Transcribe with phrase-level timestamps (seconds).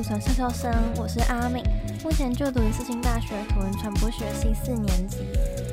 [0.00, 1.62] 图传笑笑声，我是阿敏，
[2.02, 5.18] 目前就读于四星大学图文传播学系四年级。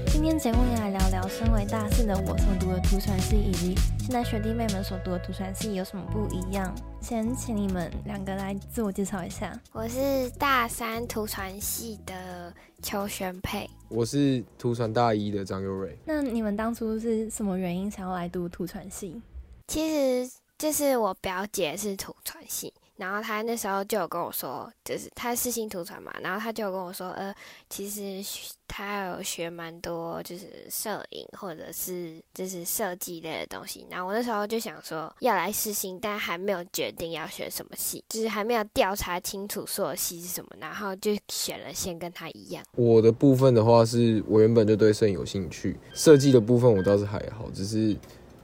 [0.08, 6.76] 今天节目要来聊聊，身为大四的我所读的图传系，以及现在学弟妹们所读的图传系有什么不一样。
[7.00, 9.58] 先请你们两个来自我介绍一下。
[9.72, 12.54] 我是大三图传系的
[12.84, 15.98] 邱玄佩，我是图传大一的张佑瑞。
[16.04, 19.22] 那你们当初是什么原因想要来读图传系？
[19.70, 22.74] 其实就是我表姐是图传系。
[22.98, 27.34] 然后他那时候就有跟我说，就是他是新图传嘛，然后他就有跟我说，呃，
[27.70, 28.22] 其实
[28.68, 33.86] 他有学蛮多，就是摄影或者是就是设计类的东西。
[33.90, 42.64] 然后我那时候就想说要来试新，但还没有决定要学什么系，就是还没有调查清楚说系是什么，然后就选了先跟他一样。
[42.76, 47.96] 我的部分的话，是我原本就对摄影有兴趣，设计的部分我倒是还好，只是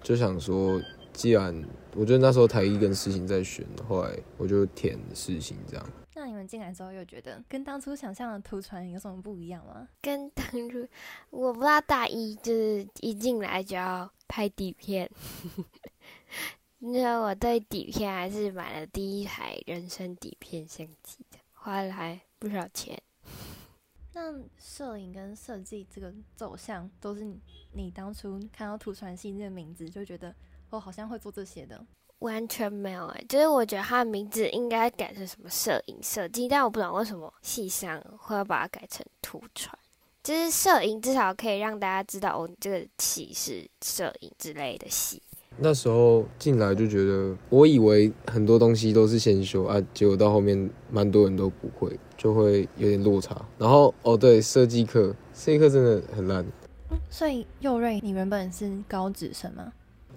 [0.01, 0.81] 就想说。
[1.15, 1.53] 既然
[1.95, 5.89] 我觉得那时候台一跟世新在选，后来我就填世新这样。
[6.15, 9.87] 那你们进来之后又觉得跟当初想象的图传有什么不一样吗？
[10.01, 10.87] 跟当初
[11.29, 15.09] 我不知道大一就是一进来就要拍底片，
[16.79, 22.99] 那我对底片还是买了第一台人生底片相机的，花了不少钱。
[24.13, 27.35] 那摄影跟设计这个走向，都是
[27.71, 30.33] 你当初看到图传系这个名字就觉得。
[30.77, 31.79] 我好像会做这些的，
[32.19, 39.77] 完全没有哎，就是我觉得他的名字应该改成什么摄影设计，但我不懂为什么戏上会要把它改成图传，
[40.23, 45.21] 就是摄影至少可以让大家知道哦，这个系是摄影之类的系。
[45.57, 53.39] 那时候进来就觉得，我以为很多东西都是先修啊，结果到后面蛮多人都不会，就会有点落差。
[53.59, 56.43] 然后哦，对，设计课，设计课真的很烂。
[57.07, 59.71] 所以佑瑞，你原本是高职生吗？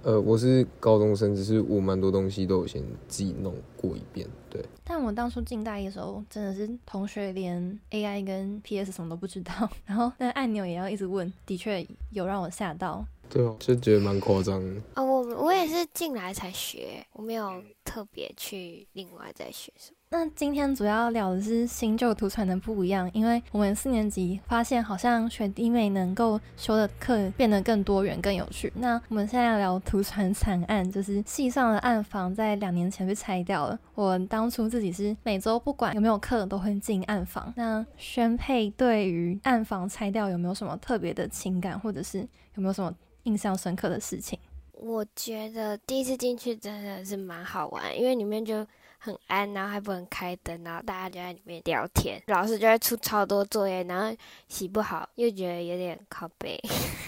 [0.06, 4.64] 呃，我是高中生，只是我蛮多东西都有先自己弄过一遍，对。
[4.84, 13.04] 但我当初进大一的时候，真的是同学连 AI 跟 PS 什么都不知道， 然后那按钮也要一直问，的确有让我吓到。
[13.28, 14.62] 对哦，就觉得蛮夸张。
[14.94, 19.95] 哦，我我也是进来才学，我没有特别去另外再学什么。
[20.08, 28.72] 那今天主要聊的是新旧图传的不一样，因为我们四年级发现好像学弟妹能够修的课变得更多元、更有趣。
[28.76, 33.76] 那我们现在要聊图传惨案，就是系上的暗房在两年前被拆掉了。
[33.96, 37.52] 我当初自己是每周不管有没有课都会进暗房。
[37.56, 42.20] 那宣佩对于暗房拆掉有没有什么特别的情感，或者是
[42.54, 42.94] 有没有什么
[43.24, 44.38] 印象深刻的事情？
[44.72, 48.64] 我觉得第一次进去真的是蛮好玩，因为里面就。
[49.06, 54.16] 很暗，然后还不能开灯，然后大家就在里面聊天，老师就会出超多作业，然后
[54.48, 56.60] 洗不好，又觉得有点靠背，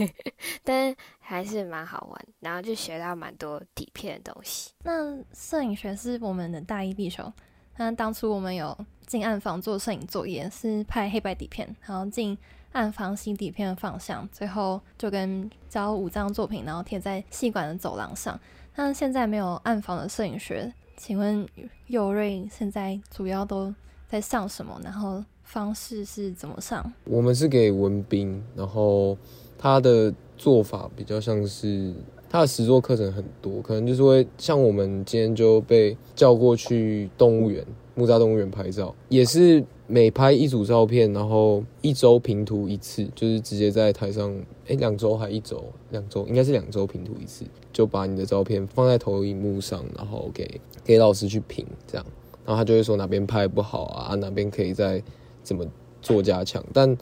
[0.62, 4.70] 但还是蛮好玩，然后就学到蛮多底片的东西。
[4.84, 7.32] 那摄影学是我们的大一必修，
[7.78, 12.38] 那当初我们有进暗房做摄影作业，是拍黑白底片，然后进
[12.70, 18.38] 暗房洗底片的方向，最后就跟交五张作品，然后贴在戏馆的走廊上。
[18.76, 20.72] 那现在没有暗房的摄影学。
[20.98, 21.46] 请问
[21.86, 23.72] 佑瑞现在主要都
[24.08, 24.78] 在上什么？
[24.82, 26.92] 然后方式是怎么上？
[27.04, 29.16] 我们是给文斌，然后
[29.56, 31.94] 他的做法比较像是
[32.28, 44.34] 他的实作课程很多，可能就是会像我们今天就被叫过去动物园木栅动物园拍照，也是每拍一组照片，然后一周平图一次，就是直接在台上，
[44.66, 45.64] 哎，两周还一周？
[45.90, 50.60] 两周应该是两周平图一次，就把你的照片放在投影幕上，然后给。
[50.84, 52.06] 给老师去评，这样，
[52.46, 55.02] 然后他就会说哪边拍不好啊，哪边可以再
[55.42, 55.62] 怎么
[56.00, 56.96] 做加强，但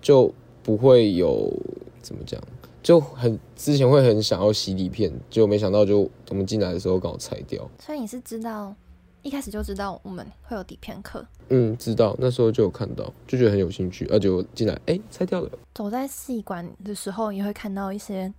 [0.00, 1.52] 就不会有
[2.00, 2.40] 怎么讲，
[2.84, 7.68] 就很之前会很想要洗底片，就没想到就我们进来的时候刚好拆掉。
[7.80, 8.72] 所以你是知道
[9.22, 11.26] 一开始就知道我们会有底片课？
[11.48, 15.50] 嗯，知道，那时候就有看到，就觉得很有兴趣，而且我进来哎拆掉了。
[15.74, 18.32] 走在戏馆的时候，也会看到一些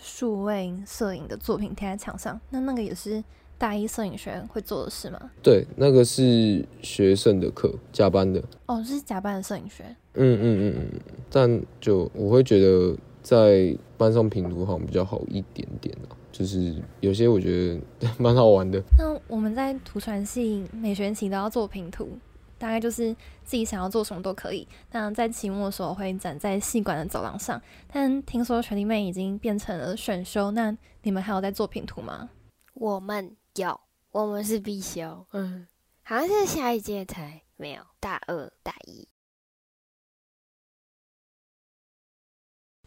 [0.00, 3.22] 数位摄影的作品贴在墙上，那那个也是。
[3.58, 5.20] 大一摄影学会做的事吗？
[5.42, 8.42] 对，那个是学生的课，加班的。
[8.64, 9.84] 哦，是加班的摄影学。
[10.14, 11.00] 嗯嗯嗯嗯。
[11.28, 18.82] 但就我会觉得在班上评图好像比较好一点点啊，就是有些我觉得 蛮好玩的。
[18.98, 22.18] 那我们在图传系每学期都要做评图，
[22.58, 23.14] 大概就是
[23.44, 24.66] 自己想要做什么都可以。
[24.92, 27.60] 那在期末的时候会展在系馆的走廊上，
[27.92, 32.30] 但听说学弟妹已经变成了选修，那你们还有在做评图吗？
[32.74, 33.36] 我们。
[33.56, 33.78] 有，
[34.12, 35.66] 我们是必修，嗯，
[36.04, 39.06] 好像是下一届才没有，大二大一。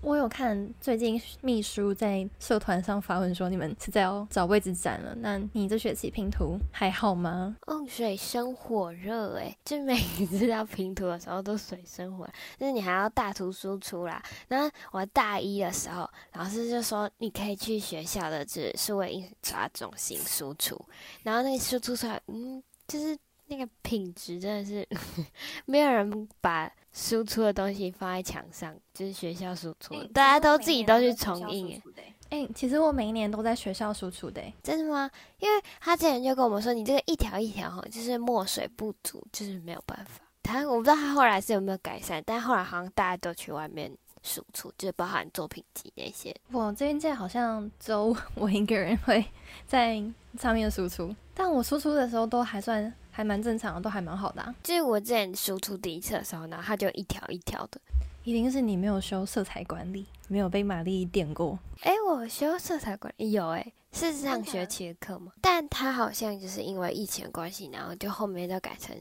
[0.03, 5.15] 我有看最近秘书在社团上发文说，你们是在要找位置展了。
[5.15, 7.55] 那你这学期拼图还好吗？
[7.67, 14.21] 哦，水深火热诶，就每一次要拼图的时候都水深火热，就是你还要大图输出啦。
[14.49, 20.77] 然后我大一的时候，老师就说你可以去学校的指数位印刷中心输出，
[21.23, 24.85] 然后那个输出出来，嗯，就是那个品质真的是
[25.65, 26.69] 没有人把。
[26.93, 31.81] 输出的东西放在墙上，就是学校输出，大家都自己都去重印。
[32.29, 35.09] 哎，其实我每一年都在学校输出的，真的吗？
[35.39, 40.21] 因为他之前就跟我们说，你这个一条一条哈，就是墨水不足，就是没有办法。
[40.41, 43.91] 他我不知道他后来是有没有改善，但后来好像大家都去外面
[44.23, 46.35] 输出，就是包含作品集那些。
[46.51, 49.23] 我这边在好像只有我一个人会
[49.67, 50.03] 在
[50.39, 52.93] 上面输出，但我输出的时候都还算。
[53.15, 54.55] 还蛮正常的，都还蛮好的。
[54.63, 57.79] 就是我之前输出第一次的时候，然后它就一条一条的。
[58.23, 61.59] 一定是你没有修色彩管理，没有被玛丽点过。
[61.81, 65.31] 哎，我修色彩管理有哎，是上学期的课吗？
[65.41, 68.95] 但它好像就是因为疫情的关系，然后就后面就改成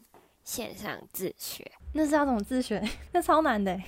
[0.45, 1.71] 线上自学。
[1.95, 2.83] 那是要怎么自学？
[3.13, 3.81] 那超难的。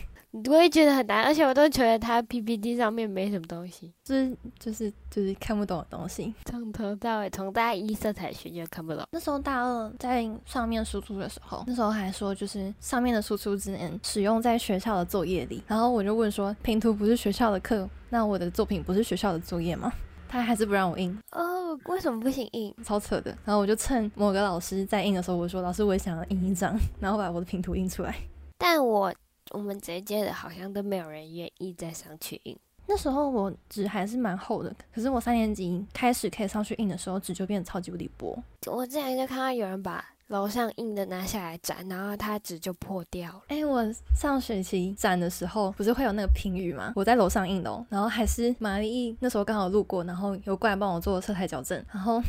[0.49, 9.05] 我也觉得很难，而且我都觉得他 PPT 上面没什么东西，就是就是就是看不懂的东西，从头到尾，从大一色彩学就看不懂。
[9.13, 19.93] 那时候大二在上面输出的时候，那时候还说就是上面的输出只能使用在学校的作业里，然后我就问说拼图不是学校的课，那我的作品不是学校的作业吗？
[20.27, 22.75] 他还是不让我印哦，为什么不行印？
[22.83, 23.31] 超扯的。
[23.45, 28.17] 然后我就趁某个老师在印的时候，我说老师我也想要印一张，然后把我的拼图印出来，
[28.59, 29.15] 但我。
[29.51, 32.57] 我们这一届的好像都没有人愿意再上去印。
[32.87, 38.39] 那时候我纸还是蛮厚的，可是我三年级开始可以上去印的时候，纸就变得超级无敌薄。
[38.67, 43.43] 我之前就看到有人把楼上印的拿下来展，然后它纸就破掉了。
[43.49, 43.83] 哎，我
[44.19, 46.93] 上学期展的时候不是会有那个评语吗？
[46.97, 52.21] 我在楼上印的，哦然后还是玛丽那时候刚好路过，然后有过来帮我做色彩矫正，然后。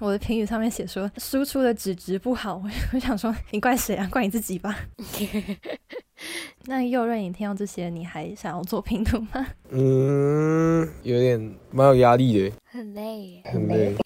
[0.00, 2.62] 我的评语上面写说输出的纸质不好，
[2.92, 4.08] 我想说你怪谁啊？
[4.10, 4.76] 怪你自己吧。
[6.64, 9.46] 那佑瑞，你听到这些，你还想要做拼图吗？
[9.70, 13.96] 嗯，有点蛮有压力的，很累，很累。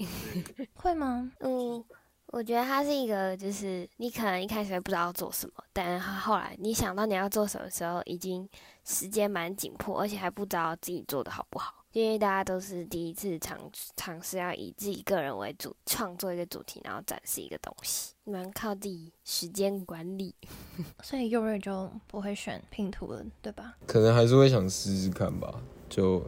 [0.74, 1.30] 会吗？
[1.40, 1.82] 嗯，
[2.26, 8.48] 我觉得它是一个，就是你可能一开始不知道做什么，但后来你想到你要做什么时候，已经
[8.84, 11.83] 时间蛮紧迫，而且还不知道自己做的好不好。
[11.94, 13.56] 因为大家都是第一次尝
[13.96, 20.34] 尝试要以自己个人为主创作一个主题，然后展示一个东西，蛮靠自己时间管理。
[21.04, 23.76] 所以幼瑞就不会选拼图了，对吧？
[23.86, 25.62] 可能还是会想试试看吧。
[25.88, 26.20] 就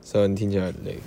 [0.00, 1.00] 虽然听起来很累，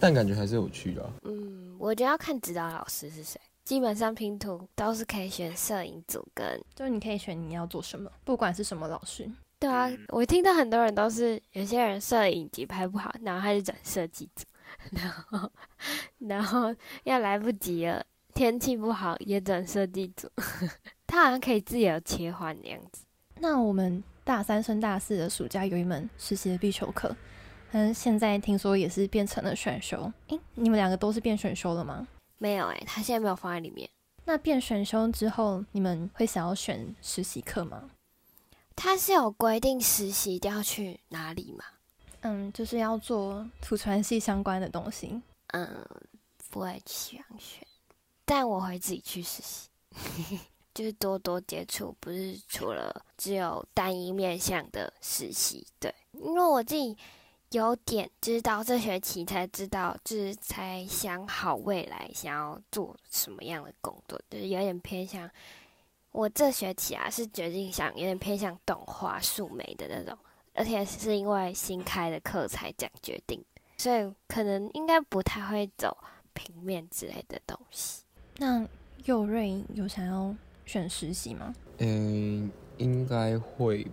[0.00, 1.12] 但感觉还是有趣的。
[1.24, 3.38] 嗯，我觉得要看指导老师是谁。
[3.62, 9.30] 基本上拼图都是可以选摄影组跟，就是你可以选你要做什么，不管是什么老师。
[9.64, 14.44] 对啊，我听到很多人都是有些人摄影集拍不好，然后他就转设计组，
[14.92, 15.50] 然后
[16.18, 16.74] 然后
[17.04, 20.28] 要来不及了，天气不好也转设计组，
[21.06, 23.04] 他好像可以自由切换的样子。
[23.40, 27.16] 那我们大三升大四的暑假有一门实习的必修课，
[27.72, 30.12] 嗯，现在听说也是变成了选修。
[30.28, 32.06] 诶，你们两个都是变选修了吗？
[32.36, 33.88] 没有诶，他现在没有放在里面。
[34.26, 37.90] 那变选修之后，你们会想要选实习课吗？
[38.76, 41.64] 他是有规定实习一定要去哪里吗？
[42.20, 45.20] 嗯，就是要做土传系相关的东西。
[45.48, 45.86] 嗯，
[46.50, 47.66] 不会想选，
[48.24, 49.68] 但我会自己去实习，
[50.74, 55.66] 就是多多接触，不是除了只有单一面向的实习。
[55.78, 56.96] 对，因为我自己
[57.50, 65.30] 有点知道这学期才知道，就是才想好未来想要做什么样的工作，就是有点偏向。
[66.14, 70.16] 我这学期啊是决定想有点偏向动画、数美的那种，
[70.54, 73.44] 而且是因为新开的课才这样决定，
[73.78, 75.96] 所以可能应该不太会走
[76.32, 78.04] 平面之类的东西。
[78.36, 78.64] 那
[79.06, 80.32] 佑瑞有想要
[80.64, 81.52] 选实习吗？
[81.78, 83.84] 嗯，应该会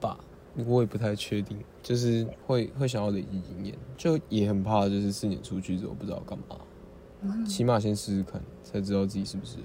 [0.00, 0.18] 吧，
[0.66, 9.62] 我也不太确定，就是会会想要累积经验，就也很怕就是四年出去之后不知道干嘛，起码先试试看，才知道自己适不适合。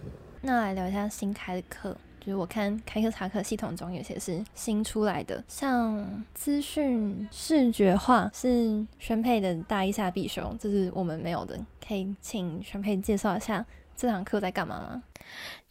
[0.48, 15.04] 那来聊一下新开的课，就是我看开课查课系统中有些是新出来的，像资讯视觉化是宣佩的大一下必修，这是我们没有的，可以请宣佩介绍一下这堂课在干嘛吗？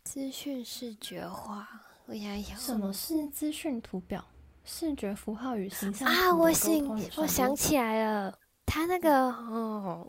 [0.04, 1.66] 资讯视觉化，
[2.04, 4.22] 我想想，什么是资讯图表？
[4.62, 6.70] 视觉符号与形象啊，我想
[7.16, 10.06] 我想起来了，他那个哦，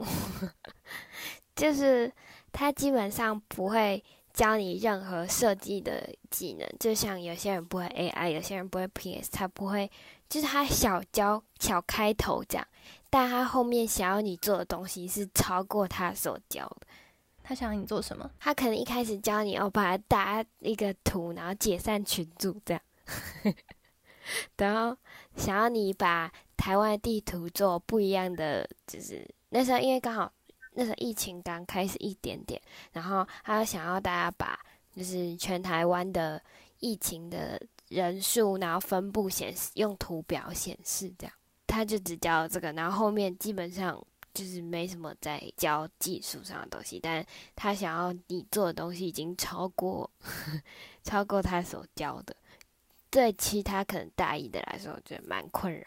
[1.55, 2.11] 就是
[2.51, 4.03] 他基本上不会。
[4.37, 9.89] 教你任何设计的技能，就像有些人不会 AI，有些人不会 PS，他不会，
[10.29, 12.67] 就是他小教小开头这样，
[13.09, 16.85] 但他后面想要你做的东西是超过他所教的。
[17.41, 18.29] 他想要你做什么？
[18.39, 22.83] 他可能一开始教你哦，把它打一个图，然后解散群组这样，
[24.57, 24.95] 然后
[25.35, 30.31] 想要你把台湾地图做不一样的，就是那时候因为刚好。
[30.79, 34.59] 那时候疫情刚开始一点点，然后他想要大家把
[34.95, 36.39] 就是全台湾的
[36.79, 41.33] 疫情的人数，然后分布显示用图表显示这样，
[41.65, 43.99] 他就只教这个，然后后面基本上
[44.35, 50.07] 就是没什么在教技术上的东西，但他想要你做的东西已经超过
[51.03, 52.35] 超过他所教的，
[53.09, 55.85] 对其他可能大一的来说，我觉得蛮困扰。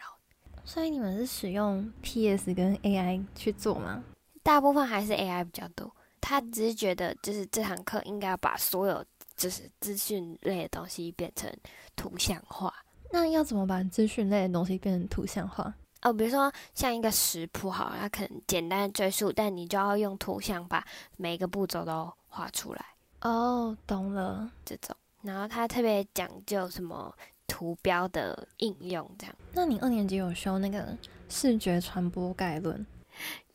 [0.65, 4.03] 所以你们是使用 PS 跟 AI 去做吗？
[4.43, 9.03] 大部分还是 AI 比较多，他只是觉得就是这堂课应该要把所有
[9.35, 11.51] 就是资讯类的东西变成
[11.95, 12.73] 图像化。
[13.11, 15.73] 那要怎么把资讯类的东西变成图像化？
[16.01, 20.83] 哦，比如说像一个食谱，好，它可能简单的赘述，但你就要用图像把
[21.17, 22.83] 每个步骤都画出来。
[23.21, 24.95] 哦，懂了，这种。
[25.21, 27.13] 然后他特别讲究什么
[27.45, 29.35] 图标的应用，这样。
[29.53, 30.97] 那你二年级有修那个
[31.29, 32.83] 视觉传播概论？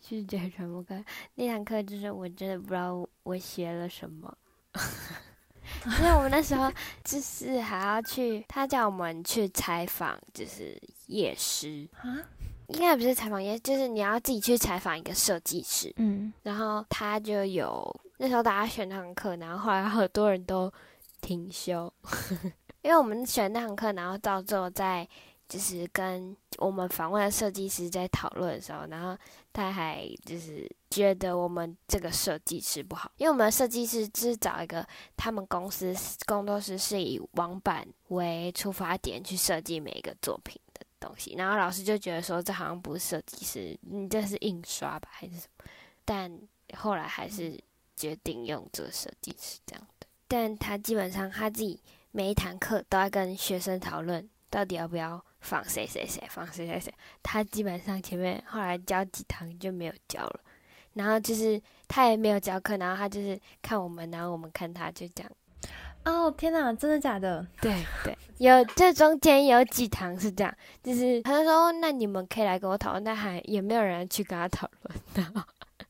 [0.09, 0.95] 视觉传播课
[1.35, 4.33] 那堂课，就是我真的不知道我学了什么。
[5.99, 6.71] 因为我们那时候
[7.03, 12.23] 就是还要去，他叫我们去采访，就是夜师啊，
[12.69, 15.93] 应该不是采访夜，就是你要自己去采访一个设计师。
[15.97, 20.73] 嗯，然后他就有那时候大家选那堂课，然后后来很多人都
[21.21, 21.93] 停休，
[22.83, 25.09] 因为我们选那堂课，然后到最后在。
[25.49, 29.17] 就是跟我们访问的设计师在讨论的时候，然后
[29.53, 34.87] 他还就是觉得我们这个设计师不好，因为我们设计师只找一个
[35.17, 35.95] 他们公司
[36.27, 45.65] 工作室是以网版为出发点去设计每一个作品的东西，然后老师就觉得说这好像不是设计师，你这是印刷吧还是什么？
[46.05, 46.41] 但
[46.75, 47.57] 后来还是
[47.95, 55.25] 决定用这个设计师这样的，但他基本上他自己每一堂课都在跟学生讨论到底要不要。
[55.47, 60.41] 放谁谁谁，放谁谁谁，他基本上前面后来教几堂就没有教了，
[60.95, 65.33] 然后就是他也没有教课，然后他就是看我们，然后我们看他，就这样。
[66.05, 67.47] 哦天哪，真的假的？
[67.61, 75.43] 对对，有这中间有几堂是这样，就是他就说那你们可以来跟我讨论，但还也没有人去跟他讨论，然后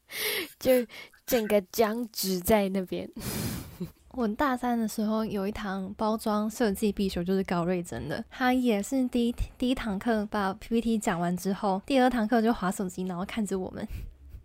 [0.60, 0.86] 就
[1.24, 3.10] 整个僵直在那边。
[4.16, 8.24] 我大三的时候有一堂包装设计必修，就是高瑞珍的。
[8.30, 13.86] 他也是第一第一堂课把 PPT 讲完之后，第二堂课就划手机，然后看着我们，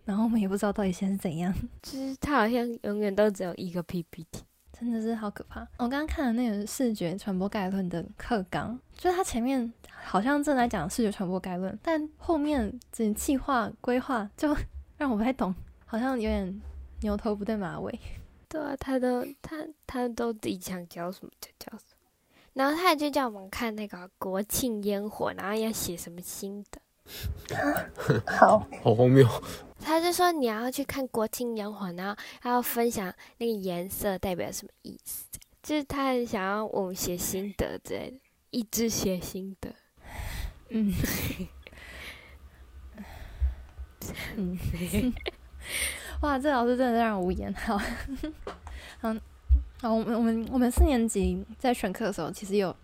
[0.04, 1.50] 然后我们也不知道到底现在是怎样。
[1.82, 4.42] 就是他好像永远都只有一个 PPT，
[4.78, 5.60] 真的是好可怕。
[5.78, 14.54] 我刚刚看了那个视觉传播概论的课纲，就是他前面好像正在讲视觉传播概论，但后面整计划规划就
[14.98, 15.54] 让我不太懂，
[15.86, 16.60] 好像有点
[17.00, 17.98] 牛头不对马尾。
[18.52, 21.96] 对啊，他都他他都自己想教什么就教什么，
[22.52, 26.78] 然后他就叫我们看那个国庆烟火，然后要写什么心得。
[28.38, 29.26] 好， 好荒谬。
[29.80, 35.24] 他就说你要去看国庆烟火，然后还要分享那个颜色代表什么意思，
[35.62, 39.74] 就是他很想要我们写心得之类的，一直写心得。
[40.68, 40.94] 嗯，
[44.36, 44.58] 嗯。
[46.22, 47.52] 哇，这老师真的让我无言。
[47.52, 47.76] 好，
[49.02, 49.20] 嗯，
[49.80, 52.74] 好，我们我们我们四年级在选课的时候，其实有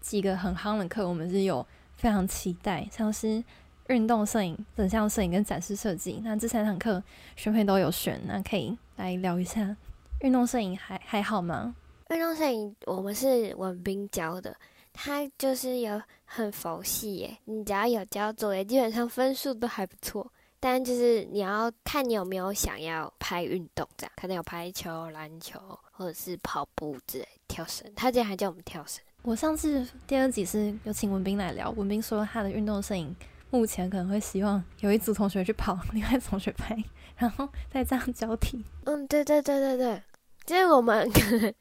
[0.00, 1.64] 几个很夯的课，我们是有
[1.96, 3.44] 非常期待，像是
[3.88, 6.22] 运动摄影、整像摄影跟展示设计。
[6.24, 7.02] 那这三堂课
[7.36, 9.76] 学妹都有选，那可以来聊一下。
[10.22, 11.74] 运动摄影还还好吗？
[12.08, 14.56] 运动摄影我们是文斌教的，
[14.94, 20.32] 他就是有很佛系耶，你只要有交作业，基本上分数都还不错。
[20.68, 25.60] 但就是你要看你有没有想要拍运动这样，可能有排球、篮球
[25.92, 27.88] 或者是跑步之类、跳绳。
[27.94, 29.00] 他今天还叫我们跳绳。
[29.22, 33.14] 我上次第二集是有请文斌来聊，文斌说他的运动摄影
[33.50, 36.76] 目前可能会希望有一组同学去跑， 另外同学拍，
[37.16, 38.64] 然后再这样交替。
[38.86, 40.02] 嗯，对对对对对，
[40.44, 41.54] 就是我们可能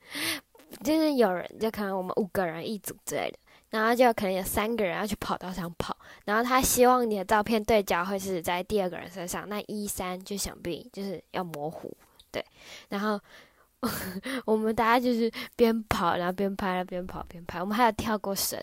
[0.84, 3.38] 就是有人就可能我们五个人一组之类的。
[3.72, 11.96] 然后就可能有三个人要去跑道上跑，然后他希望你的照片对焦会是在第二个人身上，那一三就想必就是要模糊，
[12.32, 12.44] 对。
[12.90, 13.20] 然后
[14.44, 18.60] 我们大家就是边跑，然后边拍，边跑边拍，我们还有跳过绳。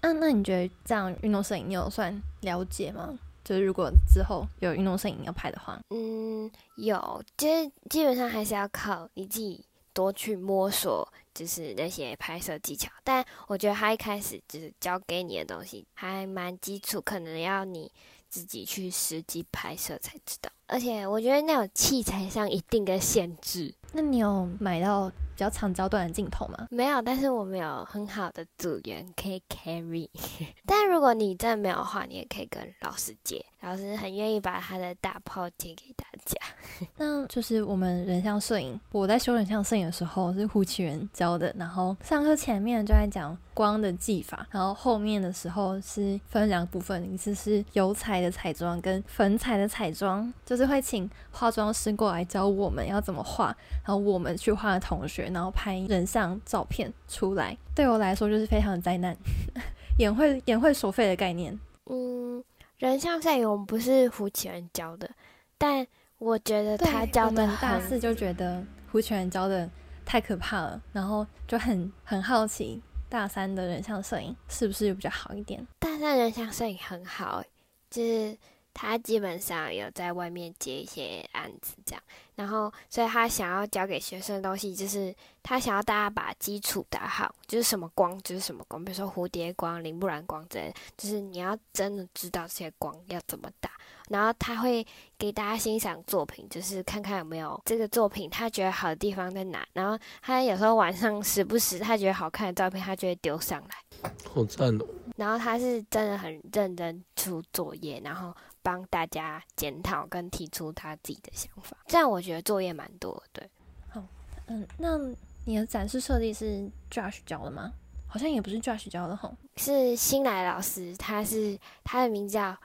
[0.00, 3.18] 那 那你觉得这样运动摄影你有算了解吗？
[3.44, 12.90] 就是如果之后有运动摄影要拍的话，嗯，有，就是基本上还是要靠你自己多去摸索，就是那些拍摄技巧。
[13.04, 17.90] 但我觉得他一开始就是教给你的东西还蛮基础，可能要你
[18.28, 20.50] 自己去实际拍摄才知道。
[20.72, 26.66] 而且我觉得那种器材上一定的限制，那你有买到比较长焦段的镜头吗？
[26.70, 30.08] 没有，但是我们有很好的组员可以 carry。
[30.64, 36.38] 但如果你真的没有的话，你也可以跟老师借，老师很愿意把他的大炮借给大家。
[36.96, 53.46] 那就是我们人像摄影，我在修人像摄影的时候是胡启源教的，然后上课前面就在讲光的技法，然后后面的时候是分两部分，一次是油彩的彩妆跟粉彩的彩妆，就是会请化妆师过来教我们要怎么画，
[53.84, 57.56] 然后我们去画同学，然后拍人像照片出来。
[57.74, 59.16] 对我来说就是非常的灾难，
[59.98, 61.58] 演会演会收费的概念。
[61.86, 62.42] 嗯，
[62.78, 65.10] 人像摄影我们不是胡启源教的，
[65.58, 65.86] 但
[66.18, 69.68] 我觉得他教的大四就觉得胡启源教的
[70.04, 75.66] 太可怕了，然后就很很好奇大三的人像摄影是不是比较好一点？
[75.78, 77.42] 大三人像摄影很好，
[77.90, 78.36] 就是。
[78.74, 82.02] 他基本上有在外面接一些案子，这样，
[82.34, 93.70] 然后，所以他想要教给学生的东西，就是他想要大家把基础打好，就是什么光就是什么光，比如说蝴蝶光、铃木蓝光之类的，就是你要真的知道这些光要怎么打。
[94.08, 94.86] 然后他会
[95.16, 99.66] 给大家欣赏作品，就是看看有没有这个作品他觉得好的地方在哪。
[99.72, 104.86] 然后他有时候晚上时不时他觉得好看的照片，他就会丢上来，好赞哦。
[105.16, 108.34] 然后他是真的很认真出作业，然后。
[108.62, 113.22] 帮大家检讨跟提出他自己的想法，这样我觉得作业蛮多。
[113.32, 113.48] 对，
[113.88, 114.02] 好，
[114.46, 114.96] 嗯，那
[115.44, 117.72] 你的展示设计是 Josh 教的吗？
[118.06, 122.56] 好像也不是 Josh 教的吼，是新来老师，他是他的名字叫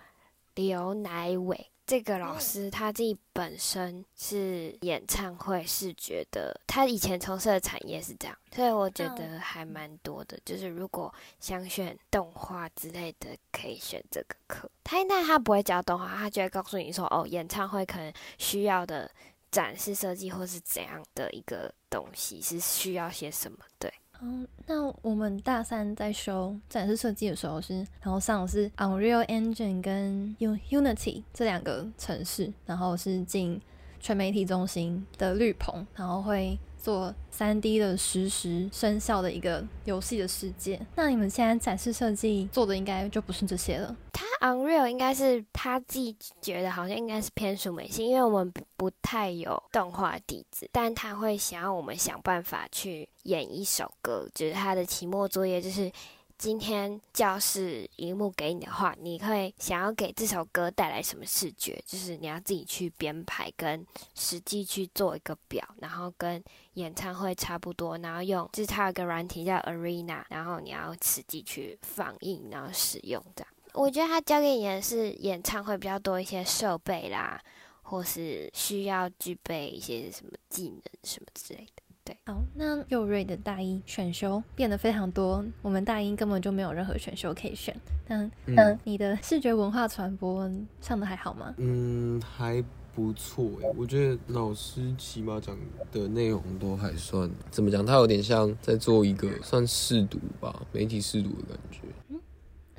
[0.56, 1.72] 刘乃伟。
[1.88, 10.38] 这个老师他自己本身是演唱会视觉的，他以前从事的产业是这样，所以我觉得还蛮多的。
[10.44, 14.70] 就是如果想选动画之类的，可以选这个课。
[14.84, 19.10] 他但他不会教动画，他就会告诉你说，哦，演唱会可能需要的
[19.50, 23.89] 展示设计或是怎样的一个东西是需要些什么，对。
[24.21, 33.62] 嗯，那我们大三在修展示设计的时候是，然后上的是 Unreal Engine 跟 Unity 这两个城市，然后是进
[33.99, 40.80] 全媒体中心的绿棚，然后会做三 D 的实时生效的一个游戏的世界。
[40.95, 43.95] 那你们现在展示设计做的应该就不是这些了。
[44.39, 55.91] Unreal 应该是他自己觉得好像应该是偏属美性，因为我们不太有动画底子，但他会想要我们想办法去演一首歌，就是他的期末作业，就是
[56.38, 73.52] 今天教室荧幕给你的话，你会想要给这首歌带来什么视觉，就是你要自己去编排跟实际去做一个表，然后跟演唱会差不多，然后用就是它有个软体叫 Arena，然后你要实际去放映，然后使用这样。
[73.78, 77.40] 我觉得他教给你的是演唱会比较多一些设备啦，
[77.84, 81.84] 或是需要具备一些什么技能什么之类的。
[82.04, 87.76] 对，好，那佑瑞的大一选修变得非常多，我们大一根本就没有任何选修可以选。
[88.08, 90.50] 那嗯，你的视觉文化传播
[90.82, 91.54] 上的还好吗？
[91.58, 92.63] 嗯，还
[92.96, 93.72] 不错诶。
[93.78, 95.56] 我觉得老师起码讲
[95.92, 101.82] 的内容都还算怎么讲，他有点像在做一个算试读吧，媒体试读的感觉。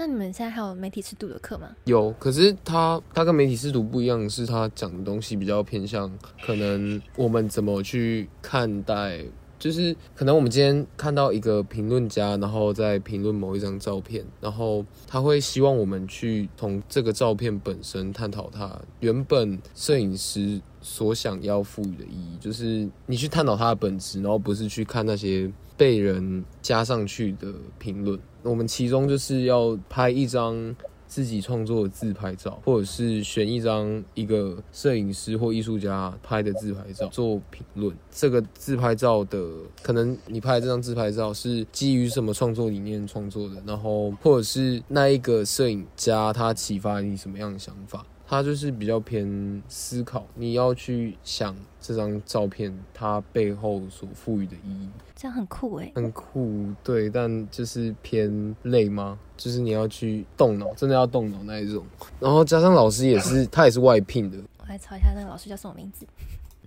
[0.01, 1.75] 那你们现在还有媒体试读的课吗？
[1.85, 6.09] 有，可是他他跟媒体试读不一样，是他讲的东西比较偏向
[6.47, 9.25] 可能我们怎么去看待，
[9.59, 28.19] 就是可能我们今天看到一个评论家，然后在评论某一张照片，然后他会希望我们去从这个照片本身探讨它原本摄影师所想要赋予的意义，就是你去探讨它的本质，然后不是去看那些被人加上去的评论。
[28.43, 30.75] 我们其中就是要拍一张
[31.09, 37.97] 自己创作的自拍照，或者是选一张一个摄影师或艺术家拍的自拍照做评论。
[38.13, 39.49] 这个自拍照的
[39.83, 48.05] 可能你拍的这张自拍照是基于什么创作理念创作的，然后或者是那一个摄影家他启发你什么样的想法。
[48.31, 59.19] 他就是比较偏思考，你要去想这张照片它背后所赋予的意义，这样很酷哎，很酷，对，但就是偏累吗？
[59.39, 61.87] 就是你要去动脑，真的要动脑那一种。
[62.21, 64.37] 然后加上老师也是，他也是外聘的。
[64.59, 66.07] 我来查一下那个老师叫什么名字，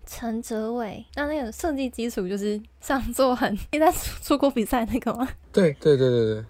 [0.07, 1.05] 陈哲伟。
[1.13, 5.29] 那那个设计基础就是上座很，你在出国比赛那个吗？
[5.51, 6.45] 对对对对对。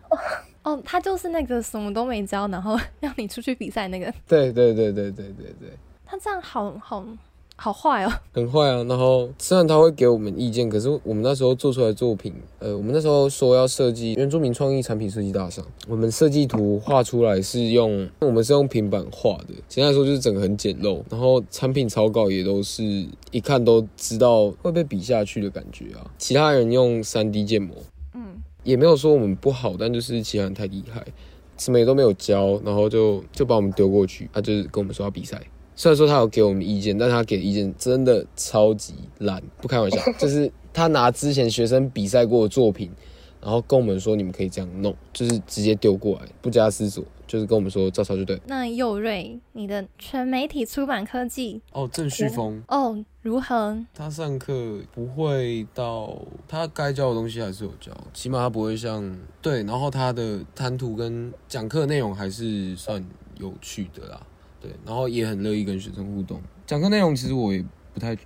[0.64, 4.14] 哦，他就是那个什么都没教，然后 让你出去比赛那个。
[4.28, 5.70] 对对对对对对对，
[6.06, 7.04] 他这样好好
[7.56, 8.12] 好坏哦。
[8.34, 8.84] 很坏啊。
[8.84, 22.84] 然后虽然他会给我们意见，可是我们那时候做出来的作品，呃，我们那时候说要设计原住民创意产品设计大赏，我们设计图画出来是用我们是用平板画的，简单来说就是整个很简陋，然后产品草稿也都是
[23.32, 26.06] 一看都知道会被比下去的感觉啊。
[26.20, 27.76] 其他人用三 D 建模。
[28.64, 31.06] 嗯，也没有说我们不好，但就是其他人太厉害，
[31.58, 35.42] 什么也都没有教，然后就就把我们丢过去，他就是跟我们说要比赛。
[35.76, 42.92] 虽然说他有给我们意见，但他给的意见真的超级烂，不开玩笑，就是他拿之前学生比赛过的作品，
[43.42, 48.40] 然后跟我们说你们可以这样弄，就是直接丢过来，不加思索，就是跟我们说照抄就对。
[48.46, 53.78] 那佑瑞，你的全媒体出版科技哦，郑旭峰哦如何？
[53.94, 63.04] 他上课不会到他该教的东西还是有教，起码他不会像对，然后他的谈吐跟讲课内容还是算
[63.38, 64.26] 有趣的啦，
[64.60, 66.42] 对，然后也很乐意跟学生互动。
[66.66, 68.22] 讲课内容其实我也不太不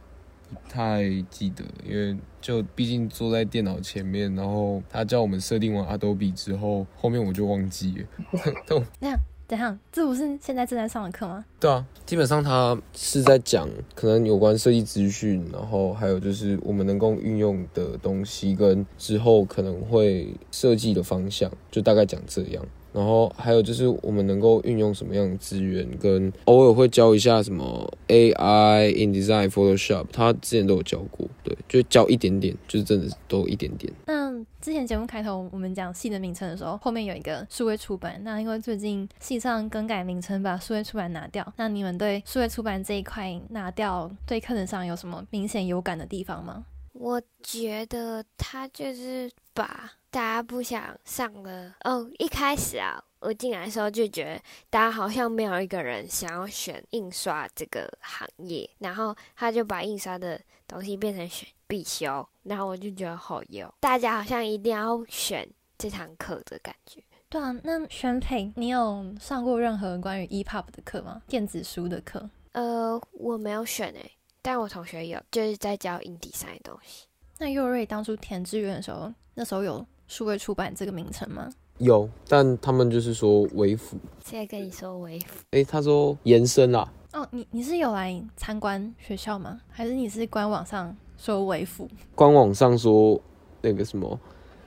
[0.70, 8.08] 太记得，因为就毕竟坐在电脑前面，然后他叫我们设定完 Adobe 之后，后面我就忘记了。
[9.02, 11.46] 那样，等一下，这不是现在正在上的课吗？
[11.60, 22.66] 对啊，基本上他是在讲可能有关设计资讯，然后还有就是我们能够运用的东西，跟之后可能会设计的方向，就大概讲这样。
[22.96, 33.92] 然后还有就是我们能够运用什么样的资源，跟偶尔会教一下什么 AI、InDesign、Photoshop，他之前都有教过，对，就教一点点，就是真的都一点点。
[34.06, 38.18] 那之前节目开头我们讲系的名称的时候，后面有一个数位出版。
[38.24, 41.46] 那因为最近系上更改名称，把数位出版拿掉。
[41.58, 46.64] 那你们对数位出版这一块拿掉，对课程上有什么明显有感的地方吗？
[46.94, 65.46] 我觉得他就是把大家不想上了哦，一开始啊，我进来的时候就觉得大家好像没有一个人想要选印刷这个行业，然后他就把印刷的东西变成选必修，然后我就觉得好有，大家好像一定要选
[65.78, 67.04] 这堂课的感觉。
[67.28, 71.22] 对啊，那宣佩，你有上过任何关于 EPUB 的课吗？
[71.28, 72.30] 电子书的课？
[72.54, 77.06] 呃，我没有选诶、但我同学有，就是在教印第三的东西。
[77.38, 81.50] 那佑瑞当初填志愿的时候，那时候有数位出版这个名称吗？
[81.80, 89.60] 有，但他们就是说微辅，现在跟你说微服，诶，他说延伸啦，哦，你你是有来参观学校吗？
[89.70, 91.90] 还是你是官网上说为辅？
[92.16, 93.20] 官网上说
[93.62, 94.18] 那个什么，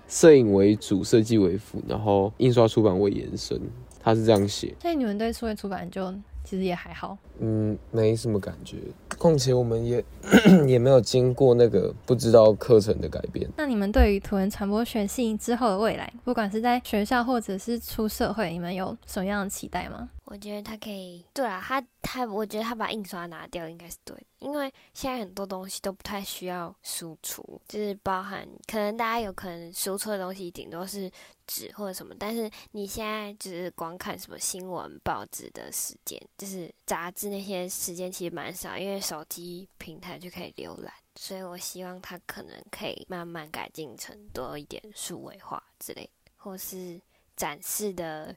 [0.07, 3.59] 摄影为主，设计为辅，然后印刷出版为延伸，
[4.03, 4.75] 他是这样写。
[4.83, 6.13] 所以你们对数位出版就
[6.45, 7.17] 其实也还好。
[7.39, 8.77] 嗯，没什么感觉。
[9.19, 10.05] 况且我们也
[10.67, 13.49] 也没有经过那个不知道课程的改变。
[13.57, 20.09] 那你们对于图文传播学系之后的未来，不管是在学校或者是出社会，你们有什么样的期待吗？
[20.31, 31.11] 我觉得他可以，对啊，他他，我觉得他把印刷拿掉应该是对，因为现在很多东西都不太需要输出，就是包含可能大家有可能输出的东西顶多是
[31.47, 47.01] 纸或者什么，但是你现在就是光看什么新闻、报纸的时间，就是杂志那些时间其实蛮少，因为手机平台就可以浏览，所以我希望它可能可以慢慢改进成多一点数位化之类，或是
[47.35, 48.37] 展示的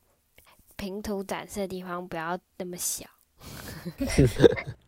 [0.81, 3.05] 平图展示的地方不要那么小。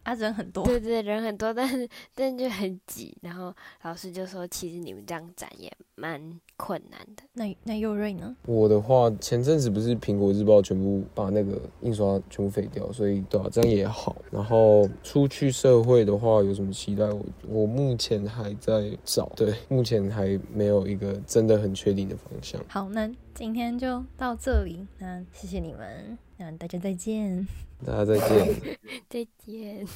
[0.01, 0.65] 啊，人很多。
[0.65, 3.15] 对对，人很多，但是但是就很挤。
[3.21, 5.71] 然后老师就说，其实你们这样展也
[6.03, 6.21] 蛮
[6.57, 7.23] 困难的。
[7.31, 8.35] 那那佑瑞呢？
[8.45, 14.17] 我的话，前阵子不是苹果日报全部把那个印刷全部废掉，所以对啊，这样也好。
[14.29, 17.05] 然后出去社会的话，有什么期待？
[17.05, 22.59] 我我目前还在找，对，目前还没有一个真的很确定的方向。
[22.67, 24.85] 好，那今天就到这里。
[24.97, 27.47] 那谢谢你们，那大家再见。
[27.85, 28.55] 大家再见。
[29.09, 29.87] 再见。